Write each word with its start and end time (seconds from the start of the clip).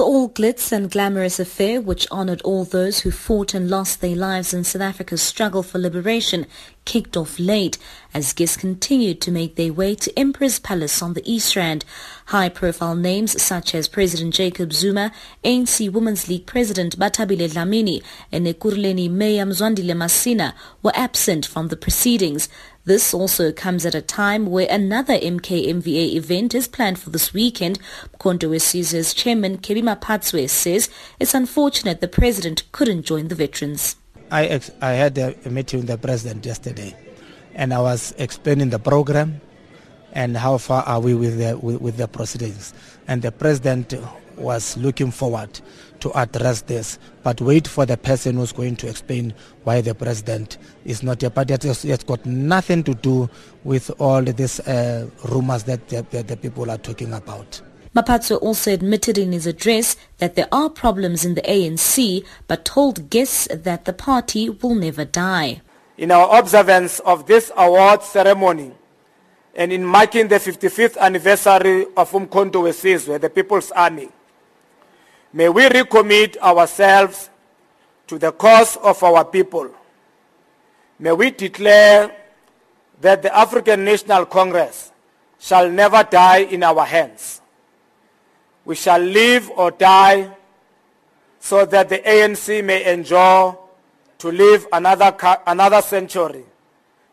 The 0.00 0.06
all 0.06 0.30
glitz 0.30 0.72
and 0.72 0.90
glamorous 0.90 1.38
affair, 1.38 1.78
which 1.78 2.08
honored 2.10 2.40
all 2.40 2.64
those 2.64 3.00
who 3.00 3.10
fought 3.10 3.52
and 3.52 3.68
lost 3.68 4.00
their 4.00 4.16
lives 4.16 4.54
in 4.54 4.64
South 4.64 4.80
Africa's 4.80 5.20
struggle 5.20 5.62
for 5.62 5.78
liberation, 5.78 6.46
kicked 6.86 7.18
off 7.18 7.38
late 7.38 7.76
as 8.14 8.32
guests 8.32 8.56
continued 8.56 9.20
to 9.20 9.30
make 9.30 9.56
their 9.56 9.74
way 9.74 9.94
to 9.94 10.18
Emperor's 10.18 10.58
Palace 10.58 11.02
on 11.02 11.12
the 11.12 11.30
East 11.30 11.54
Rand. 11.54 11.84
High-profile 12.28 12.96
names 12.96 13.40
such 13.42 13.74
as 13.74 13.88
President 13.88 14.32
Jacob 14.32 14.72
Zuma, 14.72 15.12
ANC 15.44 15.92
Women's 15.92 16.28
League 16.28 16.46
President 16.46 16.98
Bathabile 16.98 17.50
Dlamini, 17.50 18.02
and 18.32 18.46
Ekurhuleni 18.46 19.10
Mayor 19.10 19.44
Mzwandile 19.44 19.94
Masina 19.94 20.54
were 20.82 20.92
absent 20.94 21.44
from 21.44 21.68
the 21.68 21.76
proceedings. 21.76 22.48
This 22.84 23.12
also 23.12 23.52
comes 23.52 23.84
at 23.84 23.94
a 23.94 24.00
time 24.00 24.46
where 24.46 24.66
another 24.70 25.18
MKMVA 25.18 26.14
event 26.14 26.54
is 26.54 26.66
planned 26.66 26.98
for 26.98 27.10
this 27.10 27.34
weekend. 27.34 27.78
Mkhonto 28.16 28.48
weSizwe's 28.48 29.12
chairman 29.12 29.58
Kebby 29.58 29.82
Maphatsoe 29.82 30.48
says 30.48 30.88
it's 31.18 31.34
unfortunate 31.34 32.00
the 32.00 32.08
president 32.08 32.62
couldn't 32.72 33.02
join 33.02 33.28
the 33.28 33.34
veterans. 33.34 33.96
I, 34.30 34.46
ex- 34.46 34.70
I 34.80 34.92
had 34.92 35.18
a 35.18 35.34
meeting 35.50 35.80
with 35.80 35.88
the 35.88 35.98
president 35.98 36.46
yesterday 36.46 36.96
and 37.54 37.74
I 37.74 37.80
was 37.82 38.14
explaining 38.16 38.70
the 38.70 38.78
program 38.78 39.42
and 40.12 40.34
how 40.34 40.56
far 40.56 40.82
are 40.84 41.00
we 41.00 41.14
with 41.14 41.36
the, 41.36 41.58
with, 41.58 41.82
with 41.82 41.96
the 41.98 42.08
proceedings. 42.08 42.72
And 43.06 43.20
the 43.20 43.30
president 43.30 43.92
was 44.40 44.76
looking 44.76 45.10
forward 45.10 45.60
to 46.00 46.10
address 46.18 46.62
this, 46.62 46.98
but 47.22 47.40
wait 47.40 47.68
for 47.68 47.86
the 47.86 47.96
person 47.96 48.36
who's 48.36 48.52
going 48.52 48.76
to 48.76 48.88
explain 48.88 49.34
why 49.64 49.80
the 49.80 49.94
president 49.94 50.58
is 50.84 51.02
not 51.02 51.20
here. 51.20 51.30
But 51.30 51.50
it 51.50 51.62
has 51.62 51.84
got 52.04 52.24
nothing 52.26 52.82
to 52.84 52.94
do 52.94 53.28
with 53.64 53.90
all 54.00 54.22
these 54.22 54.60
uh, 54.60 55.08
rumors 55.28 55.64
that 55.64 55.88
the, 55.88 56.02
that 56.10 56.28
the 56.28 56.36
people 56.36 56.70
are 56.70 56.78
talking 56.78 57.12
about. 57.12 57.60
Maphatsoe 57.94 58.40
also 58.40 58.72
admitted 58.72 59.18
in 59.18 59.32
his 59.32 59.46
address 59.46 59.96
that 60.18 60.36
there 60.36 60.46
are 60.52 60.70
problems 60.70 61.24
in 61.24 61.34
the 61.34 61.42
ANC, 61.42 62.24
but 62.46 62.64
told 62.64 63.10
guests 63.10 63.48
that 63.52 63.84
the 63.84 63.92
party 63.92 64.48
will 64.48 64.76
never 64.76 65.04
die. 65.04 65.60
In 65.98 66.12
our 66.12 66.38
observance 66.38 67.00
of 67.00 67.26
this 67.26 67.50
award 67.56 68.02
ceremony, 68.04 68.72
and 69.56 69.72
in 69.72 69.84
marking 69.84 70.28
the 70.28 70.36
55th 70.36 70.96
anniversary 70.98 71.84
of 71.96 72.12
Umkhonto 72.12 72.62
weSizwe, 72.62 73.20
the 73.20 73.28
People's 73.28 73.72
Army, 73.72 74.08
May 75.32 75.48
we 75.48 75.62
recommit 75.64 76.36
ourselves 76.38 77.30
to 78.08 78.18
the 78.18 78.32
cause 78.32 78.76
of 78.76 79.02
our 79.02 79.24
people. 79.24 79.70
May 80.98 81.12
we 81.12 81.30
declare 81.30 82.14
that 83.00 83.22
the 83.22 83.34
African 83.36 83.84
National 83.84 84.26
Congress 84.26 84.92
shall 85.38 85.70
never 85.70 86.02
die 86.02 86.38
in 86.38 86.62
our 86.62 86.84
hands. 86.84 87.40
We 88.64 88.74
shall 88.74 89.00
live 89.00 89.50
or 89.50 89.70
die 89.70 90.36
so 91.38 91.64
that 91.64 91.88
the 91.88 91.98
ANC 91.98 92.62
may 92.62 92.92
enjoy 92.92 93.54
to 94.18 94.30
live 94.30 94.66
another, 94.72 95.16
another 95.46 95.80
century 95.80 96.44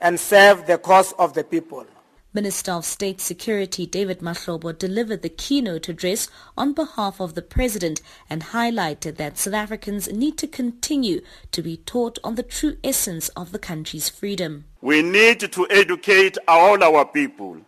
and 0.00 0.18
serve 0.18 0.66
the 0.66 0.78
cause 0.78 1.12
of 1.18 1.34
the 1.34 1.42
people. 1.42 1.86
Minister 2.34 2.72
of 2.72 2.86
State 2.86 3.20
Security 3.20 3.84
David 3.84 4.20
Mahlobo 4.20 4.76
delivered 4.76 5.20
the 5.20 5.28
keynote 5.28 5.90
address 5.90 6.28
on 6.56 6.72
behalf 6.72 7.20
of 7.20 7.34
the 7.34 7.42
President 7.42 8.00
and 8.30 8.42
highlighted 8.42 9.16
that 9.16 9.36
South 9.36 9.52
Africans 9.52 10.10
need 10.10 10.38
to 10.38 10.46
continue 10.46 11.20
to 11.50 11.60
be 11.60 11.76
taught 11.76 12.18
on 12.24 12.36
the 12.36 12.42
true 12.42 12.78
essence 12.82 13.28
of 13.30 13.52
the 13.52 13.58
country's 13.58 14.08
freedom. 14.08 14.64
We 14.80 15.02
need 15.02 15.40
to 15.40 15.66
educate 15.68 16.38
all 16.48 16.82
our 16.82 17.04
people 17.04 17.58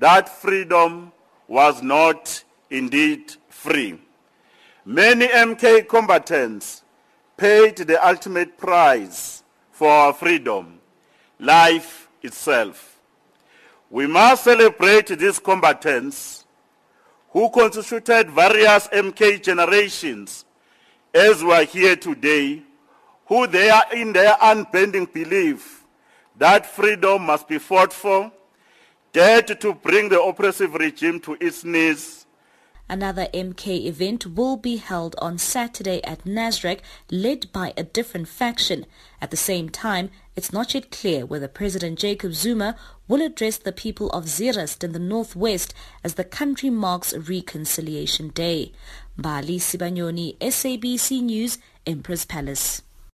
that 0.00 0.28
freedom 0.28 1.12
was 1.48 1.82
not 1.82 2.44
indeed 2.68 3.34
free. 3.48 3.98
Many 4.84 5.28
MK 5.28 5.88
combatants 5.88 6.82
paid 7.38 7.78
the 7.78 8.06
ultimate 8.06 8.58
price 8.58 9.42
for 9.72 9.88
our 9.88 10.12
freedom, 10.12 10.80
life 11.38 12.08
itself. 12.22 12.93
We 13.90 14.06
must 14.06 14.44
celebrate 14.44 15.06
these 15.06 15.38
combatants 15.38 16.44
who 17.30 17.50
constituted 17.50 18.30
various 18.30 18.88
MK 18.88 19.42
generations 19.42 20.44
as 21.12 21.42
we 21.42 21.52
are 21.52 21.64
here 21.64 21.96
today, 21.96 22.62
who 23.26 23.46
they 23.46 23.70
are 23.70 23.86
in 23.92 24.12
their 24.12 24.36
unbending 24.40 25.06
belief 25.06 25.84
that 26.36 26.66
freedom 26.66 27.22
must 27.26 27.46
be 27.48 27.58
fought 27.58 27.92
for, 27.92 28.32
dared 29.12 29.60
to 29.60 29.74
bring 29.74 30.08
the 30.08 30.20
oppressive 30.20 30.74
regime 30.74 31.20
to 31.20 31.36
its 31.40 31.64
knees, 31.64 32.26
Another 32.88 33.28
MK 33.32 33.86
event 33.86 34.26
will 34.26 34.56
be 34.56 34.76
held 34.76 35.16
on 35.18 35.38
Saturday 35.38 36.02
at 36.04 36.24
Nasrec, 36.24 36.80
led 37.10 37.50
by 37.50 37.72
a 37.76 37.82
different 37.82 38.28
faction. 38.28 38.84
At 39.22 39.30
the 39.30 39.38
same 39.38 39.70
time, 39.70 40.10
it's 40.36 40.52
not 40.52 40.74
yet 40.74 40.90
clear 40.90 41.24
whether 41.24 41.48
President 41.48 41.98
Jacob 41.98 42.34
Zuma 42.34 42.76
will 43.08 43.22
address 43.22 43.56
the 43.56 43.72
people 43.72 44.10
of 44.10 44.24
Zeerust 44.24 44.84
in 44.84 44.92
the 44.92 44.98
northwest 44.98 45.72
as 46.02 46.14
the 46.14 46.24
country 46.24 46.70
marks 46.70 47.16
Reconciliation 47.16 48.28
Day. 48.28 48.72
Bali 49.16 49.58
Sibanyoni, 49.58 50.36
SABC 50.38 51.22
News, 51.22 51.58
Emperor's 51.86 52.24
Palace. 52.24 52.82